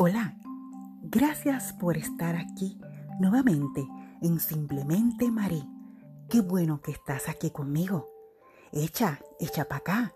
[0.00, 0.36] Hola,
[1.02, 2.78] gracias por estar aquí
[3.18, 3.84] nuevamente
[4.22, 5.68] en Simplemente Marí.
[6.28, 8.08] Qué bueno que estás aquí conmigo.
[8.70, 10.14] Echa, echa para acá.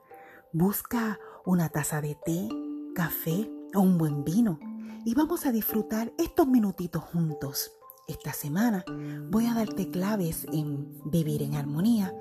[0.52, 2.48] Busca una taza de té,
[2.94, 4.60] café o un buen vino
[5.04, 7.72] y vamos a disfrutar estos minutitos juntos.
[8.06, 8.84] Esta semana
[9.30, 12.14] voy a darte claves en vivir en armonía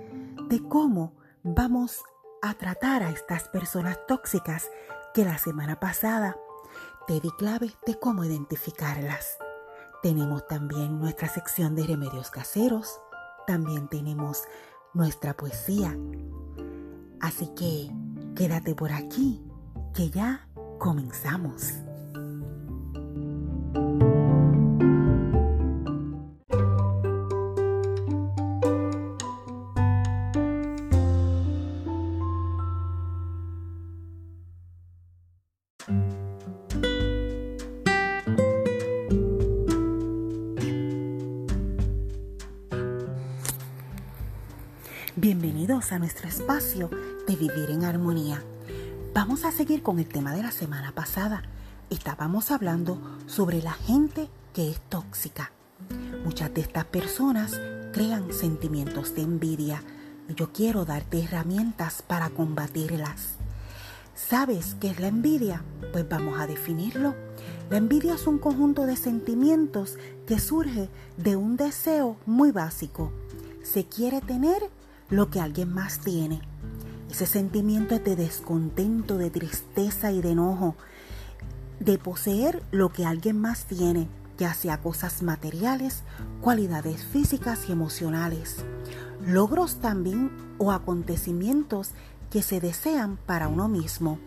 [0.49, 1.99] de cómo vamos
[2.41, 4.67] a tratar a estas personas tóxicas
[5.13, 6.35] que la semana pasada
[7.07, 9.37] te di claves de cómo identificarlas.
[10.01, 12.99] Tenemos también nuestra sección de remedios caseros.
[13.45, 14.43] También tenemos
[14.93, 15.97] nuestra poesía.
[17.19, 17.91] Así que
[18.35, 19.43] quédate por aquí,
[19.93, 20.47] que ya
[20.79, 21.73] comenzamos.
[45.89, 46.91] A nuestro espacio
[47.27, 48.43] de vivir en armonía.
[49.15, 51.41] Vamos a seguir con el tema de la semana pasada.
[51.89, 55.51] Estábamos hablando sobre la gente que es tóxica.
[56.23, 57.59] Muchas de estas personas
[57.91, 59.83] crean sentimientos de envidia.
[60.29, 63.37] Yo quiero darte herramientas para combatirlas.
[64.13, 65.63] ¿Sabes qué es la envidia?
[65.91, 67.15] Pues vamos a definirlo.
[67.71, 73.11] La envidia es un conjunto de sentimientos que surge de un deseo muy básico.
[73.63, 74.69] Se quiere tener
[75.11, 76.41] lo que alguien más tiene.
[77.11, 80.75] Ese sentimiento de descontento, de tristeza y de enojo,
[81.79, 86.03] de poseer lo que alguien más tiene, ya sea cosas materiales,
[86.39, 88.63] cualidades físicas y emocionales,
[89.27, 91.91] logros también o acontecimientos
[92.29, 94.17] que se desean para uno mismo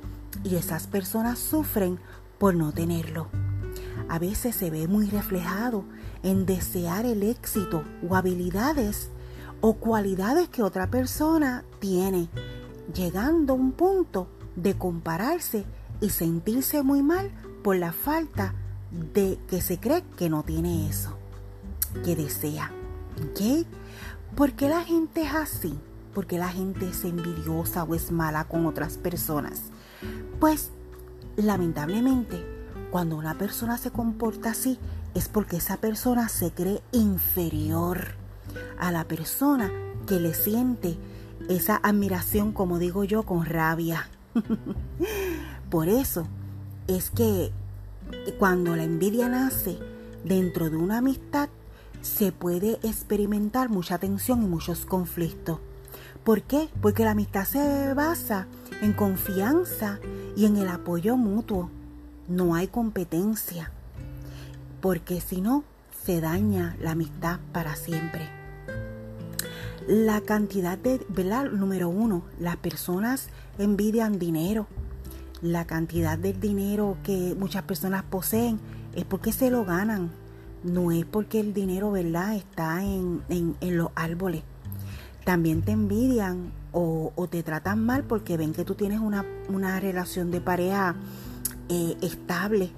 [0.45, 1.99] y esas personas sufren
[2.39, 3.29] por no tenerlo.
[4.11, 5.85] A veces se ve muy reflejado
[6.23, 9.09] en desear el éxito o habilidades
[9.67, 12.29] o cualidades que otra persona tiene,
[12.95, 15.65] llegando a un punto de compararse
[16.03, 17.31] y sentirse muy mal
[17.63, 18.53] por la falta
[18.91, 21.17] de que se cree que no tiene eso,
[22.05, 22.73] que desea.
[23.17, 23.67] ¿Ok?
[24.37, 25.79] ¿Por qué la gente es así?
[26.13, 29.63] ¿Por qué la gente es envidiosa o es mala con otras personas?
[30.41, 30.73] Pues,
[31.37, 32.45] lamentablemente,
[32.91, 34.79] cuando una persona se comporta así,
[35.15, 38.23] es porque esa persona se cree inferior
[38.79, 39.71] a la persona
[40.07, 40.97] que le siente
[41.49, 44.09] esa admiración, como digo yo, con rabia.
[45.71, 46.27] Por eso
[46.87, 47.53] es que
[48.39, 49.79] cuando la envidia nace
[50.25, 51.49] dentro de una amistad,
[52.03, 55.59] se puede experimentar mucha tensión y muchos conflictos.
[56.23, 56.69] ¿Por qué?
[56.81, 58.47] Porque la amistad se basa
[58.83, 59.99] en confianza
[60.37, 61.71] y en el apoyo mutuo.
[62.29, 63.71] No hay competencia.
[64.81, 65.65] Porque si no,
[66.05, 68.44] se daña la amistad para siempre.
[69.87, 71.51] La cantidad de, ¿verdad?
[71.51, 73.29] Número uno, las personas
[73.59, 74.67] envidian dinero.
[75.43, 78.59] La cantidad del dinero que muchas personas poseen
[78.95, 80.11] es porque se lo ganan.
[80.63, 83.23] No es porque el dinero, ¿verdad?, está en,
[83.61, 84.43] los árboles.
[85.25, 90.41] También te envidian o, te tratan mal porque ven que tú tienes una, relación de
[90.41, 90.97] pareja
[91.69, 92.71] eh, estable.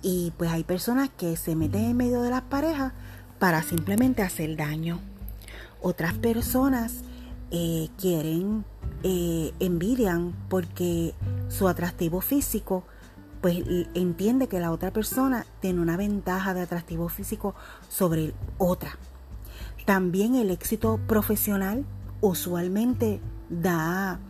[0.00, 2.94] Y pues hay personas que se meten en medio de las parejas
[3.38, 5.11] para simplemente hacer daño.
[5.82, 7.02] Otras personas
[7.50, 8.64] eh, quieren,
[9.02, 11.14] eh, envidian porque
[11.48, 12.84] su atractivo físico,
[13.40, 13.62] pues
[13.94, 17.54] entiende que la otra persona tiene una ventaja de atractivo físico
[17.88, 18.96] sobre otra.
[19.84, 21.84] También el éxito profesional
[22.20, 23.20] usualmente
[23.50, 24.20] da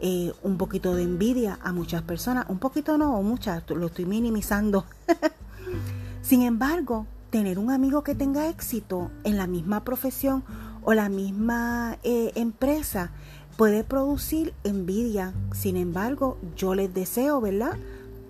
[0.00, 2.46] eh, un poquito de envidia a muchas personas.
[2.48, 4.84] Un poquito no, o muchas, lo estoy minimizando.
[6.22, 10.42] Sin embargo, tener un amigo que tenga éxito en la misma profesión
[10.84, 13.10] o la misma eh, empresa
[13.56, 15.32] puede producir envidia.
[15.52, 17.76] Sin embargo, yo les deseo, ¿verdad?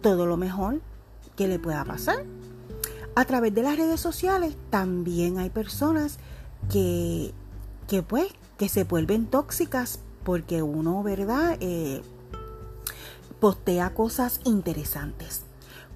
[0.01, 0.81] Todo lo mejor
[1.37, 2.25] que le pueda pasar.
[3.15, 6.19] A través de las redes sociales también hay personas
[6.71, 7.33] que,
[7.89, 8.27] que pues,
[8.59, 11.57] que se vuelven tóxicas porque uno, ¿verdad?
[11.61, 12.03] Eh,
[13.41, 15.43] postea cosas interesantes.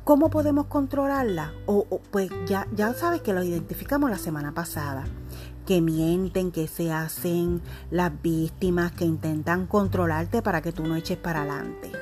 [0.05, 1.53] ¿Cómo podemos controlarla?
[1.67, 5.05] O, pues ya, ya sabes que lo identificamos la semana pasada
[5.67, 7.61] que mienten, que se hacen
[7.91, 11.93] las víctimas, que intentan controlarte para que tú no eches para adelante.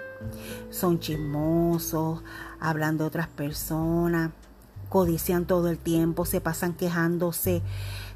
[0.70, 2.22] Son chismosos,
[2.60, 4.30] hablan de otras personas,
[4.88, 7.62] codician todo el tiempo, se pasan quejándose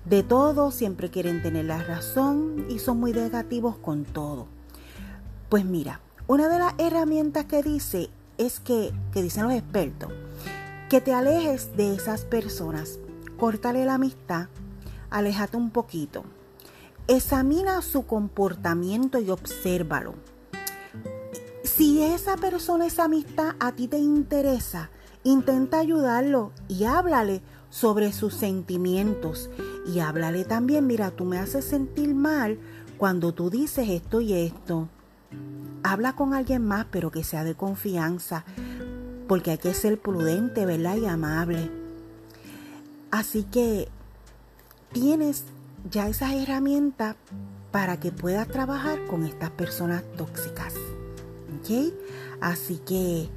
[0.04, 4.46] de todo, siempre quieren tener la razón y son muy negativos con todo.
[5.48, 10.12] Pues mira, una de las herramientas que dice es que, que dicen los expertos,
[10.88, 12.98] que te alejes de esas personas.
[13.38, 14.48] Córtale la amistad,
[15.10, 16.24] aléjate un poquito.
[17.06, 20.14] Examina su comportamiento y obsérvalo.
[21.62, 24.90] Si esa persona, esa amistad a ti te interesa,
[25.24, 29.50] intenta ayudarlo y háblale sobre sus sentimientos.
[29.86, 32.58] Y háblale también, mira, tú me haces sentir mal
[32.98, 34.88] cuando tú dices esto y esto.
[35.82, 38.44] Habla con alguien más, pero que sea de confianza,
[39.28, 40.96] porque hay que ser prudente, ¿verdad?
[40.96, 41.70] Y amable.
[43.10, 43.88] Así que
[44.92, 45.44] tienes
[45.90, 47.16] ya esas herramientas
[47.70, 50.74] para que puedas trabajar con estas personas tóxicas.
[52.40, 53.28] Así que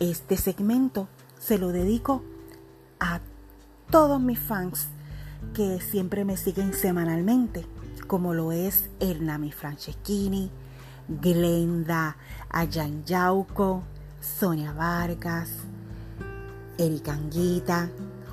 [0.00, 1.08] este segmento
[1.38, 2.22] se lo dedico
[2.98, 3.20] a
[3.90, 4.88] todos mis fans
[5.54, 7.64] que siempre me siguen semanalmente,
[8.06, 10.50] como lo es Hernami Franceschini,
[11.08, 12.16] Glenda
[12.50, 13.82] Ayan Yauco,
[14.20, 15.48] Sonia Vargas,
[16.76, 17.88] Erika Anguita,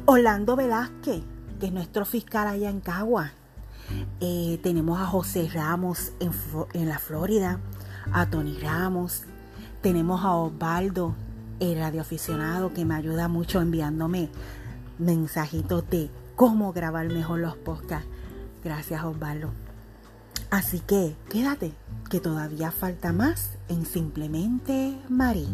[0.05, 1.23] Orlando Velázquez,
[1.59, 3.31] que es nuestro fiscal allá en Cagua.
[4.19, 6.31] Eh, tenemos a José Ramos en,
[6.73, 7.59] en la Florida,
[8.11, 9.23] a Tony Ramos,
[9.81, 11.15] tenemos a Osvaldo,
[11.59, 14.29] el radioaficionado, que me ayuda mucho enviándome
[14.99, 18.07] mensajitos de cómo grabar mejor los podcasts.
[18.63, 19.51] Gracias, Osvaldo.
[20.49, 21.73] Así que quédate,
[22.09, 25.47] que todavía falta más en Simplemente Marí.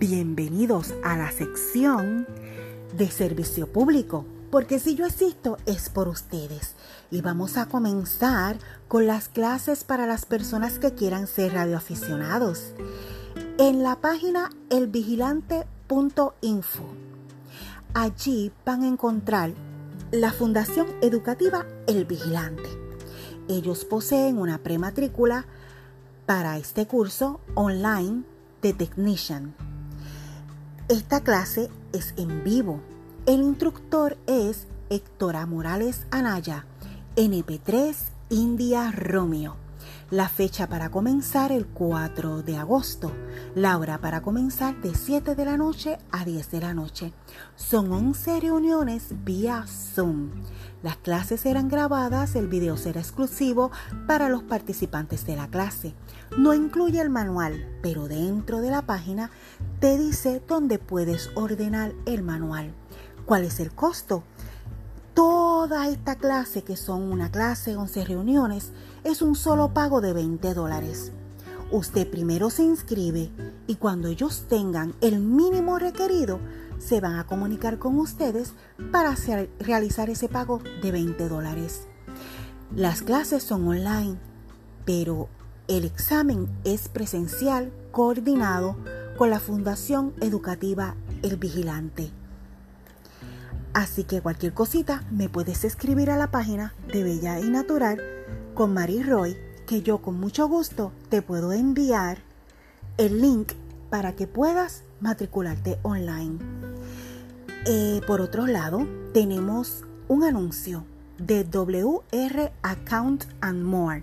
[0.00, 2.26] Bienvenidos a la sección
[2.96, 6.74] de servicio público, porque si yo existo es por ustedes.
[7.10, 8.56] Y vamos a comenzar
[8.88, 12.72] con las clases para las personas que quieran ser radioaficionados.
[13.58, 16.84] En la página elvigilante.info.
[17.92, 19.52] Allí van a encontrar
[20.12, 22.70] la Fundación Educativa El Vigilante.
[23.48, 25.44] Ellos poseen una prematrícula
[26.24, 28.22] para este curso online
[28.62, 29.54] de Technician
[30.90, 32.80] esta clase es en vivo.
[33.24, 36.66] El instructor es Héctora Morales Anaya,
[37.14, 37.94] NP3
[38.30, 39.69] India Romeo.
[40.10, 43.12] La fecha para comenzar el 4 de agosto.
[43.54, 47.12] La hora para comenzar de 7 de la noche a 10 de la noche.
[47.54, 50.30] Son 11 reuniones vía Zoom.
[50.82, 53.70] Las clases serán grabadas, el video será exclusivo
[54.08, 55.94] para los participantes de la clase.
[56.36, 59.30] No incluye el manual, pero dentro de la página
[59.78, 62.74] te dice dónde puedes ordenar el manual.
[63.26, 64.24] ¿Cuál es el costo?
[65.20, 68.72] Toda esta clase, que son una clase, 11 reuniones,
[69.04, 71.12] es un solo pago de 20 dólares.
[71.70, 73.30] Usted primero se inscribe
[73.66, 76.40] y cuando ellos tengan el mínimo requerido,
[76.78, 78.54] se van a comunicar con ustedes
[78.92, 79.14] para
[79.58, 81.82] realizar ese pago de 20 dólares.
[82.74, 84.16] Las clases son online,
[84.86, 85.28] pero
[85.68, 88.74] el examen es presencial coordinado
[89.18, 92.10] con la Fundación Educativa El Vigilante.
[93.72, 98.00] Así que cualquier cosita me puedes escribir a la página de Bella y Natural
[98.54, 102.18] con Marie Roy, que yo con mucho gusto te puedo enviar
[102.98, 103.52] el link
[103.88, 106.38] para que puedas matricularte online.
[107.66, 110.84] Eh, por otro lado, tenemos un anuncio
[111.18, 114.02] de WR Account and More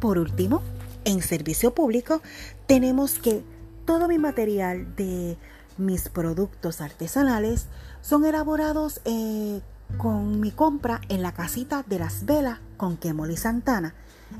[0.00, 0.62] por último,
[1.04, 2.22] en servicio público,
[2.66, 3.42] tenemos que
[3.84, 5.36] todo mi material de
[5.78, 7.66] mis productos artesanales
[8.02, 9.60] son elaborados eh,
[9.96, 13.94] con mi compra en la casita de las velas con Kemoli Santana,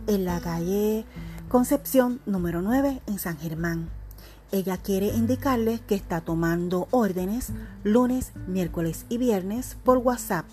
[0.06, 1.04] en la calle
[1.48, 3.88] Concepción número 9 en San Germán.
[4.52, 7.52] Ella quiere indicarles que está tomando órdenes
[7.84, 10.46] lunes, miércoles y viernes por WhatsApp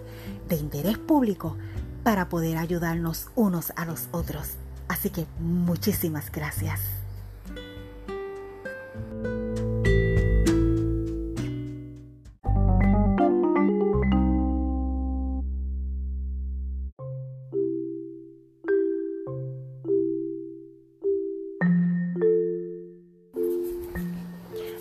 [0.49, 1.57] de interés público,
[2.01, 4.53] para poder ayudarnos unos a los otros.
[4.87, 6.96] Así que muchísimas gracias.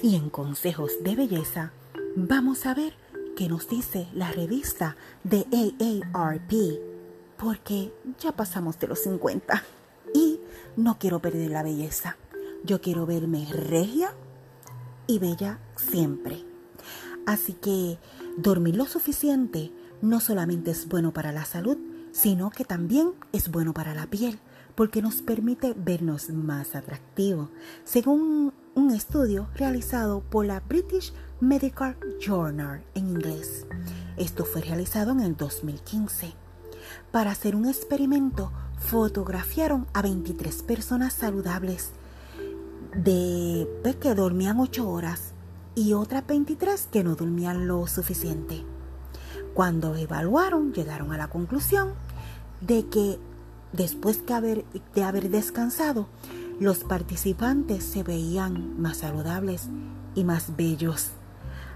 [0.06, 1.72] Y en consejos de belleza,
[2.14, 2.94] vamos a ver
[3.36, 6.52] qué nos dice la revista de AARP,
[7.36, 9.64] porque ya pasamos de los 50
[10.14, 10.38] y
[10.76, 12.16] no quiero perder la belleza.
[12.62, 14.14] Yo quiero verme regia
[15.08, 16.44] y bella siempre.
[17.26, 17.98] Así que
[18.36, 19.72] dormir lo suficiente
[20.02, 21.78] no solamente es bueno para la salud,
[22.12, 24.38] sino que también es bueno para la piel,
[24.76, 27.48] porque nos permite vernos más atractivos.
[27.82, 33.66] Según un estudio realizado por la British Medical Journal en inglés.
[34.18, 36.34] Esto fue realizado en el 2015.
[37.10, 41.92] Para hacer un experimento, fotografiaron a 23 personas saludables
[42.94, 43.66] de
[43.98, 45.32] que dormían 8 horas
[45.74, 48.62] y otras 23 que no dormían lo suficiente.
[49.54, 51.94] Cuando evaluaron, llegaron a la conclusión
[52.60, 53.18] de que
[53.72, 56.08] después de haber descansado,
[56.58, 59.68] los participantes se veían más saludables
[60.14, 61.10] y más bellos.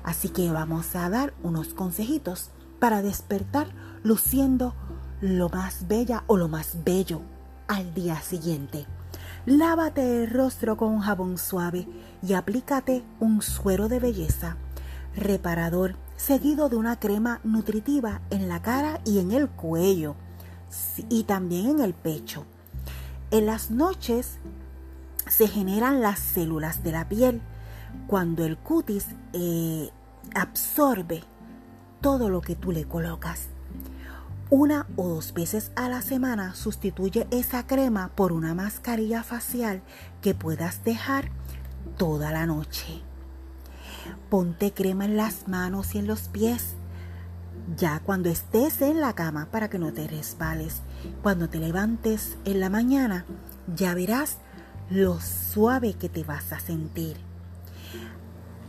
[0.02, 3.68] Así que vamos a dar unos consejitos para despertar
[4.02, 4.74] luciendo
[5.20, 7.20] lo más bella o lo más bello
[7.68, 8.86] al día siguiente.
[9.44, 11.86] Lávate el rostro con jabón suave
[12.26, 14.56] y aplícate un suero de belleza
[15.16, 20.14] reparador seguido de una crema nutritiva en la cara y en el cuello
[21.08, 22.46] y también en el pecho.
[23.30, 24.38] En las noches
[25.30, 27.40] se generan las células de la piel
[28.06, 29.90] cuando el cutis eh,
[30.34, 31.22] absorbe
[32.00, 33.48] todo lo que tú le colocas.
[34.50, 39.82] Una o dos veces a la semana sustituye esa crema por una mascarilla facial
[40.20, 41.30] que puedas dejar
[41.96, 43.00] toda la noche.
[44.28, 46.74] Ponte crema en las manos y en los pies.
[47.76, 50.82] Ya cuando estés en la cama para que no te resbales.
[51.22, 53.24] Cuando te levantes en la mañana,
[53.72, 54.38] ya verás
[54.90, 57.16] lo suave que te vas a sentir.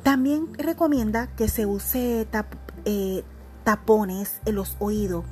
[0.03, 2.27] También recomienda que se use
[2.85, 3.23] eh,
[3.63, 5.25] tapones en los oídos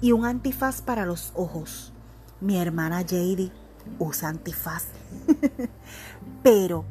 [0.00, 1.92] y un antifaz para los ojos.
[2.40, 3.50] Mi hermana JD
[3.98, 4.84] usa antifaz.
[6.42, 6.84] Pero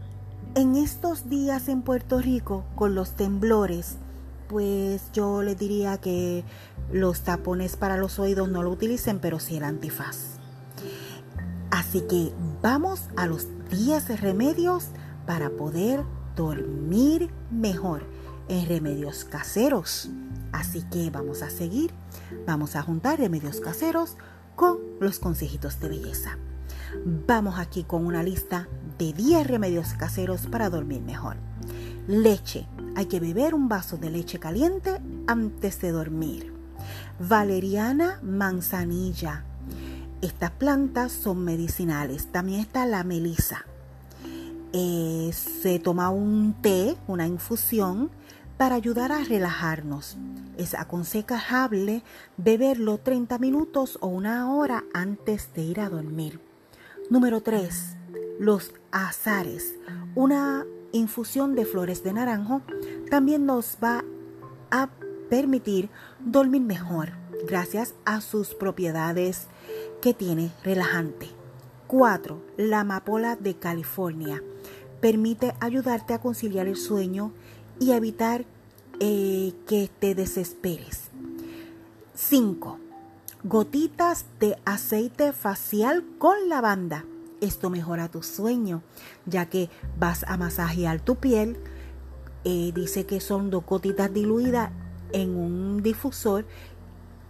[0.56, 3.98] en estos días en Puerto Rico, con los temblores,
[4.48, 6.44] pues yo le diría que
[6.92, 10.38] los tapones para los oídos no lo utilicen, pero sí el antifaz.
[11.72, 12.32] Así que
[12.66, 14.86] vamos a los 10 remedios
[15.28, 16.04] para poder
[16.36, 18.08] dormir mejor
[18.48, 20.10] en remedios caseros.
[20.52, 21.92] Así que vamos a seguir,
[22.48, 24.18] vamos a juntar remedios caseros
[24.56, 26.40] con los consejitos de belleza.
[27.28, 28.68] Vamos aquí con una lista
[28.98, 31.36] de 10 remedios caseros para dormir mejor.
[32.08, 32.68] Leche.
[32.96, 36.52] Hay que beber un vaso de leche caliente antes de dormir.
[37.20, 39.46] Valeriana manzanilla
[40.26, 42.32] estas plantas son medicinales.
[42.32, 43.66] También está la melisa.
[44.74, 48.10] Eh, se toma un té, una infusión,
[48.58, 50.18] para ayudar a relajarnos.
[50.58, 52.04] Es aconsejable
[52.38, 56.40] beberlo 30 minutos o una hora antes de ir a dormir.
[57.10, 57.96] Número 3.
[58.40, 59.76] Los azares.
[60.16, 62.62] Una infusión de flores de naranjo
[63.10, 64.04] también nos va
[64.72, 64.90] a
[65.30, 65.90] permitir
[66.20, 67.12] dormir mejor
[67.46, 69.48] gracias a sus propiedades
[70.06, 71.30] que tiene relajante.
[71.88, 72.40] 4.
[72.58, 74.40] La amapola de California.
[75.02, 77.32] Permite ayudarte a conciliar el sueño
[77.80, 78.46] y evitar
[79.00, 81.10] eh, que te desesperes.
[82.14, 82.78] 5.
[83.46, 87.04] Gotitas de aceite facial con lavanda.
[87.42, 88.84] Esto mejora tu sueño,
[89.26, 91.58] ya que vas a masajear tu piel.
[92.44, 94.70] Eh, dice que son dos gotitas diluidas
[95.14, 96.46] en un difusor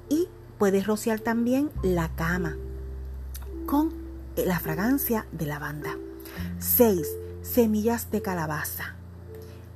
[0.09, 2.55] y Puedes rociar también la cama
[3.65, 3.93] con
[4.35, 5.91] la fragancia de lavanda.
[6.59, 7.07] 6.
[7.41, 8.95] Semillas de calabaza.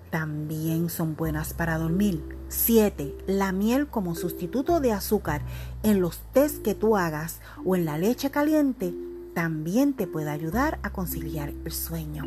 [0.09, 2.37] También son buenas para dormir.
[2.47, 3.15] 7.
[3.27, 5.41] La miel como sustituto de azúcar
[5.83, 8.93] en los tés que tú hagas o en la leche caliente
[9.35, 12.25] también te puede ayudar a conciliar el sueño.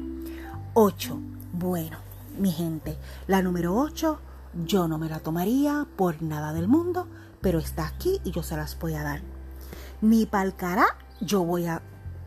[0.74, 1.18] 8.
[1.52, 1.98] Bueno,
[2.38, 4.18] mi gente, la número 8
[4.66, 7.08] yo no me la tomaría por nada del mundo,
[7.42, 9.20] pero está aquí y yo se las voy a dar.
[10.00, 10.86] Ni palcará,
[11.20, 11.82] yo voy a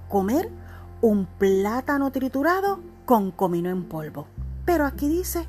[0.10, 0.52] comer
[1.02, 4.28] un plátano triturado con comino en polvo.
[4.66, 5.48] Pero aquí dice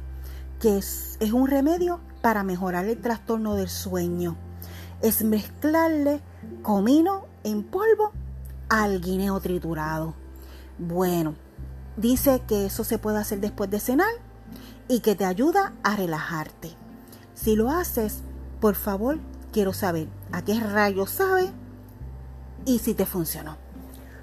[0.61, 4.37] que es, es un remedio para mejorar el trastorno del sueño.
[5.02, 6.20] Es mezclarle
[6.62, 8.12] comino en polvo
[8.68, 10.14] al guineo triturado.
[10.78, 11.35] Bueno,
[11.96, 14.12] dice que eso se puede hacer después de cenar
[14.88, 16.73] y que te ayuda a relajarte.
[17.35, 18.23] Si lo haces,
[18.61, 19.18] por favor,
[19.57, 21.51] quiero saber a qué rayo sabe
[22.67, 23.57] y si te funcionó.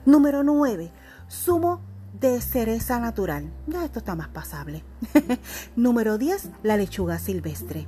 [0.06, 0.92] Número 9.
[1.28, 1.82] Zumo
[2.20, 3.52] de cereza natural.
[3.66, 4.84] Ya esto está más pasable.
[5.76, 6.52] Número 10.
[6.62, 7.88] La lechuga silvestre.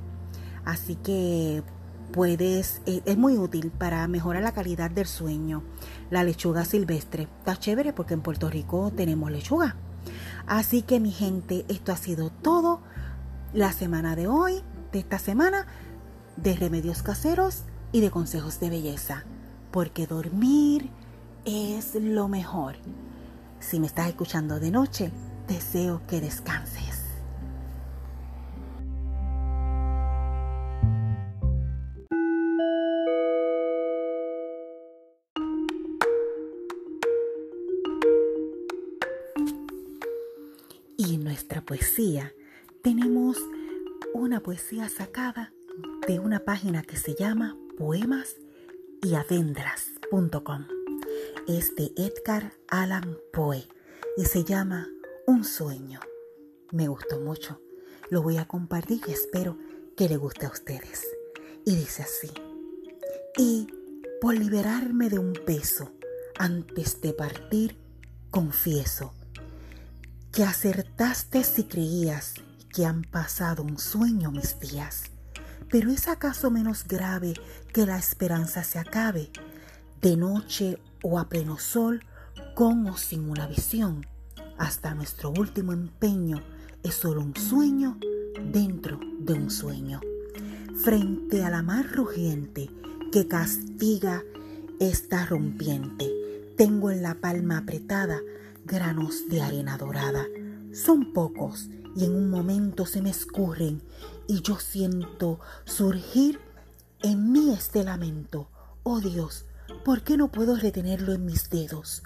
[0.64, 1.62] Así que
[2.10, 5.62] puedes, eh, es muy útil para mejorar la calidad del sueño.
[6.10, 7.28] La lechuga silvestre.
[7.38, 9.76] Está chévere porque en Puerto Rico tenemos lechuga.
[10.48, 12.80] Así que mi gente, esto ha sido todo
[13.52, 15.68] la semana de hoy, de esta semana,
[16.36, 17.62] de remedios caseros
[17.92, 19.24] y de consejos de belleza.
[19.70, 20.90] Porque dormir
[21.44, 22.76] es lo mejor.
[23.60, 25.10] Si me estás escuchando de noche,
[25.48, 27.02] deseo que descanses.
[40.98, 42.32] Y en nuestra poesía
[42.82, 43.36] tenemos
[44.14, 45.52] una poesía sacada
[46.06, 48.36] de una página que se llama Poemas
[49.02, 50.66] y Avendras.com.
[51.46, 53.66] Es de Edgar Allan Poe
[54.16, 54.88] y se llama
[55.26, 56.00] Un sueño.
[56.72, 57.60] Me gustó mucho.
[58.10, 59.58] Lo voy a compartir y espero
[59.96, 61.06] que le guste a ustedes.
[61.64, 62.30] Y dice así.
[63.36, 63.66] Y
[64.20, 65.90] por liberarme de un peso
[66.38, 67.76] antes de partir,
[68.30, 69.14] confieso
[70.32, 72.34] que acertaste si creías
[72.72, 75.04] que han pasado un sueño mis días.
[75.70, 77.34] Pero es acaso menos grave
[77.72, 79.30] que la esperanza se acabe,
[80.00, 82.04] de noche o a pleno sol,
[82.54, 84.06] con o sin una visión.
[84.58, 86.42] Hasta nuestro último empeño
[86.82, 87.98] es solo un sueño
[88.52, 90.00] dentro de un sueño.
[90.82, 92.70] Frente a la mar rugiente
[93.12, 94.22] que castiga
[94.78, 96.12] esta rompiente,
[96.56, 98.20] tengo en la palma apretada
[98.64, 100.26] granos de arena dorada.
[100.72, 103.82] Son pocos y en un momento se me escurren
[104.28, 106.40] y yo siento surgir
[107.02, 108.48] en mí este lamento.
[108.82, 109.46] Oh Dios,
[109.84, 112.02] ¿por qué no puedo retenerlo en mis dedos?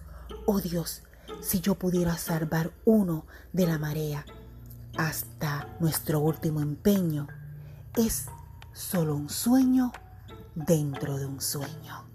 [0.47, 1.03] Oh Dios,
[1.41, 4.25] si yo pudiera salvar uno de la marea
[4.97, 7.29] hasta nuestro último empeño,
[7.97, 8.27] es
[8.73, 9.93] solo un sueño
[10.55, 12.10] dentro de un sueño.